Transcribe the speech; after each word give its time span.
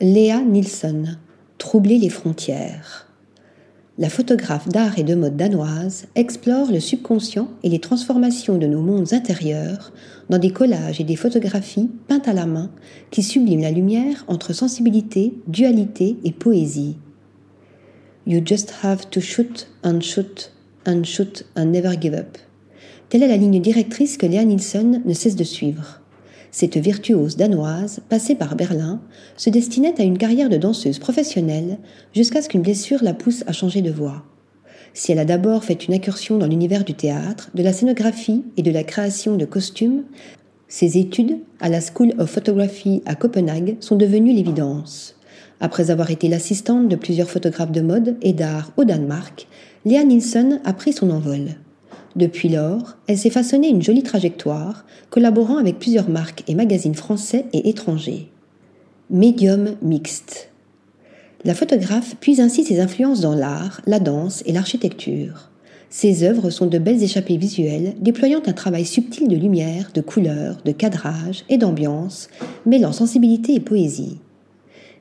Léa 0.00 0.40
Nilsson, 0.40 1.04
Troubler 1.56 1.98
les 1.98 2.08
frontières. 2.08 3.06
La 3.96 4.10
photographe 4.10 4.68
d'art 4.68 4.98
et 4.98 5.04
de 5.04 5.14
mode 5.14 5.36
danoise 5.36 6.06
explore 6.16 6.72
le 6.72 6.80
subconscient 6.80 7.48
et 7.62 7.68
les 7.68 7.78
transformations 7.78 8.58
de 8.58 8.66
nos 8.66 8.82
mondes 8.82 9.12
intérieurs 9.12 9.92
dans 10.30 10.38
des 10.38 10.50
collages 10.50 11.00
et 11.00 11.04
des 11.04 11.14
photographies 11.14 11.88
peintes 12.08 12.26
à 12.26 12.32
la 12.32 12.44
main 12.44 12.72
qui 13.12 13.22
subliment 13.22 13.62
la 13.62 13.70
lumière 13.70 14.24
entre 14.26 14.52
sensibilité, 14.52 15.32
dualité 15.46 16.16
et 16.24 16.32
poésie. 16.32 16.96
You 18.26 18.42
just 18.44 18.74
have 18.82 19.08
to 19.10 19.20
shoot 19.20 19.68
and 19.84 20.00
shoot 20.00 20.50
and 20.88 21.04
shoot 21.04 21.46
and 21.56 21.66
never 21.66 21.94
give 22.00 22.14
up. 22.14 22.36
Telle 23.10 23.22
est 23.22 23.28
la 23.28 23.36
ligne 23.36 23.62
directrice 23.62 24.16
que 24.16 24.26
Léa 24.26 24.42
Nilsson 24.42 25.02
ne 25.04 25.14
cesse 25.14 25.36
de 25.36 25.44
suivre. 25.44 26.00
Cette 26.56 26.76
virtuose 26.76 27.36
danoise, 27.36 27.98
passée 28.08 28.36
par 28.36 28.54
Berlin, 28.54 29.00
se 29.36 29.50
destinait 29.50 30.00
à 30.00 30.04
une 30.04 30.18
carrière 30.18 30.48
de 30.48 30.56
danseuse 30.56 31.00
professionnelle 31.00 31.78
jusqu'à 32.14 32.42
ce 32.42 32.48
qu'une 32.48 32.62
blessure 32.62 33.02
la 33.02 33.12
pousse 33.12 33.42
à 33.48 33.52
changer 33.52 33.82
de 33.82 33.90
voie. 33.90 34.22
Si 34.92 35.10
elle 35.10 35.18
a 35.18 35.24
d'abord 35.24 35.64
fait 35.64 35.84
une 35.84 35.94
incursion 35.94 36.38
dans 36.38 36.46
l'univers 36.46 36.84
du 36.84 36.94
théâtre, 36.94 37.50
de 37.54 37.62
la 37.64 37.72
scénographie 37.72 38.44
et 38.56 38.62
de 38.62 38.70
la 38.70 38.84
création 38.84 39.34
de 39.34 39.44
costumes, 39.44 40.04
ses 40.68 40.96
études 40.96 41.40
à 41.58 41.68
la 41.68 41.80
School 41.80 42.12
of 42.18 42.30
Photography 42.30 43.02
à 43.04 43.16
Copenhague 43.16 43.76
sont 43.80 43.96
devenues 43.96 44.32
l'évidence. 44.32 45.16
Après 45.58 45.90
avoir 45.90 46.12
été 46.12 46.28
l'assistante 46.28 46.88
de 46.88 46.94
plusieurs 46.94 47.30
photographes 47.30 47.72
de 47.72 47.80
mode 47.80 48.16
et 48.22 48.32
d'art 48.32 48.70
au 48.76 48.84
Danemark, 48.84 49.48
Léa 49.84 50.04
Nilsson 50.04 50.60
a 50.64 50.72
pris 50.72 50.92
son 50.92 51.10
envol. 51.10 51.56
Depuis 52.16 52.48
lors, 52.48 52.96
elle 53.08 53.18
s'est 53.18 53.30
façonnée 53.30 53.68
une 53.68 53.82
jolie 53.82 54.04
trajectoire, 54.04 54.84
collaborant 55.10 55.56
avec 55.56 55.78
plusieurs 55.78 56.08
marques 56.08 56.44
et 56.46 56.54
magazines 56.54 56.94
français 56.94 57.46
et 57.52 57.68
étrangers. 57.68 58.30
Médium 59.10 59.76
mixte. 59.82 60.50
La 61.44 61.54
photographe 61.54 62.16
puise 62.20 62.40
ainsi 62.40 62.64
ses 62.64 62.80
influences 62.80 63.20
dans 63.20 63.34
l'art, 63.34 63.80
la 63.86 63.98
danse 63.98 64.42
et 64.46 64.52
l'architecture. 64.52 65.50
Ses 65.90 66.22
œuvres 66.22 66.50
sont 66.50 66.66
de 66.66 66.78
belles 66.78 67.02
échappées 67.02 67.36
visuelles, 67.36 67.94
déployant 68.00 68.42
un 68.46 68.52
travail 68.52 68.84
subtil 68.84 69.28
de 69.28 69.36
lumière, 69.36 69.90
de 69.92 70.00
couleur, 70.00 70.58
de 70.64 70.72
cadrage 70.72 71.44
et 71.48 71.58
d'ambiance, 71.58 72.28
mêlant 72.64 72.92
sensibilité 72.92 73.54
et 73.54 73.60
poésie. 73.60 74.18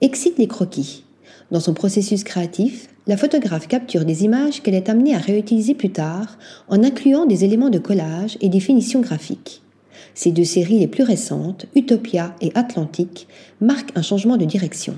Excite 0.00 0.38
les 0.38 0.46
croquis. 0.46 1.04
Dans 1.50 1.60
son 1.60 1.72
processus 1.72 2.24
créatif, 2.24 2.88
la 3.06 3.16
photographe 3.16 3.68
capture 3.68 4.04
des 4.04 4.24
images 4.24 4.62
qu'elle 4.62 4.74
est 4.74 4.90
amenée 4.90 5.14
à 5.14 5.18
réutiliser 5.18 5.74
plus 5.74 5.90
tard 5.90 6.38
en 6.68 6.84
incluant 6.84 7.24
des 7.24 7.44
éléments 7.44 7.70
de 7.70 7.78
collage 7.78 8.36
et 8.42 8.50
des 8.50 8.60
finitions 8.60 9.00
graphiques. 9.00 9.62
Ces 10.14 10.30
deux 10.30 10.44
séries 10.44 10.78
les 10.78 10.88
plus 10.88 11.04
récentes, 11.04 11.64
Utopia 11.74 12.34
et 12.42 12.52
Atlantique, 12.54 13.28
marquent 13.60 13.96
un 13.96 14.02
changement 14.02 14.36
de 14.36 14.44
direction. 14.44 14.94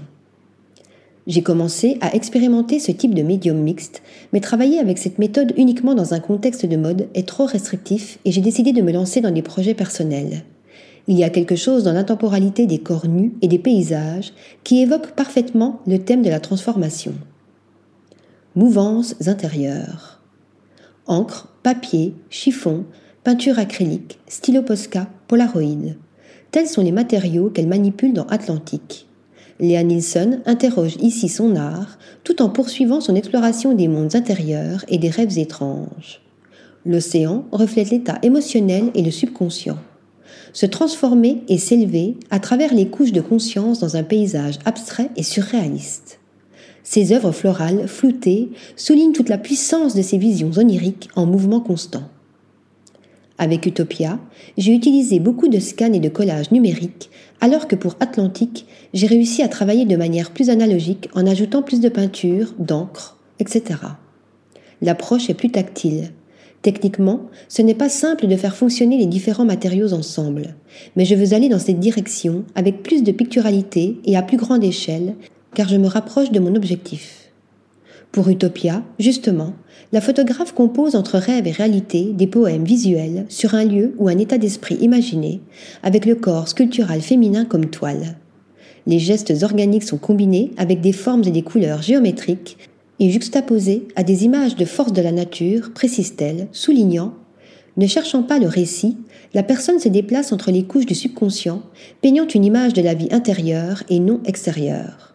J'ai 1.29 1.43
commencé 1.43 1.99
à 2.01 2.17
expérimenter 2.17 2.81
ce 2.81 2.91
type 2.91 3.15
de 3.15 3.23
médium 3.23 3.59
mixte, 3.59 4.03
mais 4.33 4.41
travailler 4.41 4.81
avec 4.81 4.99
cette 4.99 5.19
méthode 5.19 5.53
uniquement 5.57 5.95
dans 5.95 6.15
un 6.15 6.21
contexte 6.21 6.67
de 6.67 6.77
mode 6.77 7.09
est 7.15 7.29
trop 7.29 7.47
restrictif 7.47 8.19
et 8.25 8.33
j'ai 8.33 8.41
décidé 8.41 8.73
de 8.73 8.83
me 8.83 8.93
lancer 8.93 9.21
dans 9.21 9.31
des 9.31 9.43
projets 9.43 9.75
personnels. 9.75 10.43
Il 11.11 11.19
y 11.19 11.25
a 11.25 11.29
quelque 11.29 11.57
chose 11.57 11.83
dans 11.83 11.93
l'intemporalité 11.93 12.67
des 12.67 12.79
corps 12.79 13.09
nus 13.09 13.33
et 13.43 13.49
des 13.49 13.59
paysages 13.59 14.33
qui 14.63 14.81
évoque 14.81 15.11
parfaitement 15.11 15.81
le 15.89 15.99
thème 15.99 16.23
de 16.23 16.31
la 16.31 16.39
transformation. 16.39 17.15
Mouvances 18.55 19.17
intérieures. 19.27 20.21
Encre, 21.09 21.49
papier, 21.65 22.15
chiffon, 22.31 22.85
peinture 23.25 23.59
acrylique, 23.59 24.21
stylo 24.29 24.63
Posca, 24.63 25.09
Polaroid. 25.27 25.97
Tels 26.53 26.69
sont 26.69 26.83
les 26.83 26.93
matériaux 26.93 27.51
qu'elle 27.51 27.67
manipule 27.67 28.13
dans 28.13 28.27
Atlantique. 28.27 29.09
Léa 29.59 29.83
Nilsson 29.83 30.39
interroge 30.47 30.95
ici 31.01 31.29
son 31.29 31.57
art 31.57 31.99
tout 32.23 32.41
en 32.41 32.51
poursuivant 32.51 33.01
son 33.01 33.17
exploration 33.17 33.75
des 33.75 33.89
mondes 33.89 34.15
intérieurs 34.15 34.85
et 34.87 34.99
des 34.99 35.11
rêves 35.11 35.41
étranges. 35.41 36.21
L'océan 36.87 37.47
reflète 37.51 37.91
l'état 37.91 38.21
émotionnel 38.23 38.93
et 38.95 39.03
le 39.03 39.11
subconscient 39.11 39.79
se 40.53 40.67
transformer 40.67 41.43
et 41.49 41.59
s'élever 41.59 42.17
à 42.31 42.41
travers 42.41 42.75
les 42.75 42.89
couches 42.89 43.13
de 43.13 43.21
conscience 43.21 43.81
dans 43.81 43.97
un 43.97 44.03
paysage 44.03 44.59
abstrait 44.65 45.11
et 45.17 45.23
surréaliste. 45.23 46.19
Ses 46.83 47.13
œuvres 47.13 47.33
florales, 47.33 47.87
floutées, 47.87 48.51
soulignent 48.77 49.13
toute 49.13 49.29
la 49.29 49.39
puissance 49.39 49.95
de 49.95 50.03
ses 50.03 50.19
visions 50.19 50.51
oniriques 50.57 51.09
en 51.15 51.27
mouvement 51.27 51.61
constant. 51.61 52.05
Avec 53.39 53.65
Utopia, 53.65 54.19
j'ai 54.59 54.75
utilisé 54.75 55.19
beaucoup 55.19 55.49
de 55.49 55.61
scans 55.61 55.93
et 55.93 56.01
de 56.01 56.09
collages 56.09 56.51
numériques, 56.51 57.11
alors 57.41 57.69
que 57.69 57.77
pour 57.77 57.97
Atlantique, 58.01 58.67
j'ai 58.93 59.07
réussi 59.07 59.43
à 59.43 59.49
travailler 59.49 59.87
de 59.87 59.97
manière 59.97 60.31
plus 60.31 60.51
analogique 60.51 61.09
en 61.15 61.27
ajoutant 61.27 61.63
plus 61.63 61.81
de 61.81 61.89
peinture, 61.89 62.53
d'encre, 62.59 63.17
etc. 63.39 63.81
L'approche 64.83 65.31
est 65.31 65.35
plus 65.35 65.51
tactile, 65.51 66.13
Techniquement, 66.63 67.23
ce 67.49 67.63
n'est 67.63 67.75
pas 67.75 67.89
simple 67.89 68.27
de 68.27 68.37
faire 68.37 68.55
fonctionner 68.55 68.99
les 68.99 69.07
différents 69.07 69.47
matériaux 69.47 69.95
ensemble, 69.95 70.55
mais 70.95 71.07
je 71.07 71.15
veux 71.15 71.33
aller 71.33 71.49
dans 71.49 71.59
cette 71.59 71.81
direction 71.81 72.45
avec 72.55 72.83
plus 72.83 73.03
de 73.03 73.13
picturalité 73.13 73.99
et 74.05 74.17
à 74.17 74.23
plus 74.23 74.37
grande 74.37 74.63
échelle, 74.63 75.15
car 75.55 75.69
je 75.69 75.77
me 75.77 75.87
rapproche 75.87 76.31
de 76.31 76.39
mon 76.39 76.55
objectif. 76.55 77.31
Pour 78.13 78.29
Utopia, 78.29 78.83
justement, 78.99 79.55
la 79.93 80.01
photographe 80.01 80.53
compose 80.53 80.97
entre 80.97 81.17
rêve 81.17 81.47
et 81.47 81.53
réalité 81.53 82.13
des 82.13 82.27
poèmes 82.27 82.65
visuels 82.65 83.25
sur 83.29 83.55
un 83.55 83.65
lieu 83.65 83.95
ou 83.99 84.09
un 84.09 84.19
état 84.19 84.37
d'esprit 84.37 84.77
imaginé, 84.81 85.41
avec 85.83 86.05
le 86.05 86.15
corps 86.15 86.49
sculptural 86.49 87.01
féminin 87.01 87.45
comme 87.45 87.71
toile. 87.71 88.17
Les 88.87 88.99
gestes 88.99 89.33
organiques 89.43 89.85
sont 89.85 89.99
combinés 89.99 90.51
avec 90.57 90.81
des 90.81 90.93
formes 90.93 91.25
et 91.25 91.31
des 91.31 91.43
couleurs 91.43 91.83
géométriques 91.83 92.59
et 93.01 93.11
juxtaposée 93.11 93.89
à 93.97 94.05
des 94.05 94.25
images 94.25 94.57
de 94.57 94.67
force 94.67 94.93
de 94.93 95.01
la 95.03 95.11
nature, 95.11 95.73
précise-t-elle, 95.73 96.49
soulignant 96.53 97.15
Ne 97.79 97.87
cherchant 97.87 98.23
pas 98.23 98.39
le 98.39 98.47
récit, 98.47 98.99
la 99.33 99.43
personne 99.43 99.79
se 99.79 99.89
déplace 99.89 100.33
entre 100.33 100.51
les 100.51 100.65
couches 100.65 100.87
du 100.87 100.95
subconscient, 100.95 101.63
peignant 102.03 102.27
une 102.27 102.45
image 102.45 102.75
de 102.75 102.83
la 102.83 102.95
vie 102.95 103.09
intérieure 103.11 103.83
et 103.89 104.01
non 104.01 104.21
extérieure. 104.27 105.15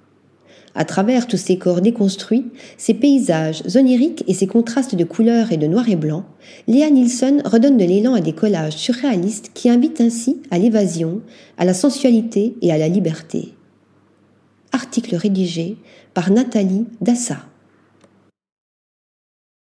À 0.77 0.83
travers 0.83 1.27
tous 1.27 1.37
ces 1.37 1.57
corps 1.57 1.79
déconstruits, 1.79 2.47
ces 2.77 2.95
paysages 2.95 3.63
oniriques 3.75 4.25
et 4.27 4.33
ces 4.33 4.47
contrastes 4.47 4.95
de 4.95 5.05
couleurs 5.05 5.53
et 5.53 5.57
de 5.57 5.67
noir 5.67 5.87
et 5.87 5.95
blanc, 5.95 6.25
Léa 6.67 6.89
Nilsson 6.89 7.41
redonne 7.45 7.77
de 7.77 7.85
l'élan 7.85 8.13
à 8.13 8.19
des 8.19 8.33
collages 8.33 8.75
surréalistes 8.75 9.51
qui 9.53 9.69
invitent 9.69 10.01
ainsi 10.01 10.41
à 10.51 10.57
l'évasion, 10.57 11.21
à 11.57 11.63
la 11.63 11.73
sensualité 11.73 12.55
et 12.61 12.73
à 12.73 12.77
la 12.77 12.89
liberté. 12.89 13.53
Article 14.73 15.15
rédigé 15.15 15.77
par 16.13 16.29
Nathalie 16.31 16.85
Dassa. 16.99 17.37